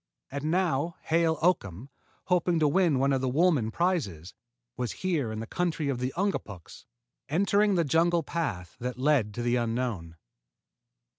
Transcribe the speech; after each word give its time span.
And 0.31 0.45
now 0.45 0.95
Hale 1.03 1.37
Oakham, 1.43 1.89
hoping 2.23 2.57
to 2.57 2.67
win 2.67 2.97
one 2.97 3.13
of 3.13 3.21
the 3.21 3.29
Woolman 3.29 3.69
prizes, 3.69 4.33
was 4.75 4.93
here 5.03 5.31
in 5.31 5.41
the 5.41 5.45
country 5.45 5.89
of 5.89 5.99
the 5.99 6.11
Ungapuks, 6.17 6.85
entering 7.29 7.75
the 7.75 7.85
jungle 7.85 8.23
path 8.23 8.75
that 8.79 8.97
lead 8.97 9.31
to 9.35 9.43
the 9.43 9.57
unknown. 9.57 10.15